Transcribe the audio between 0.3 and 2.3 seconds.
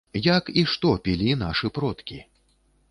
Як і што пілі нашы продкі?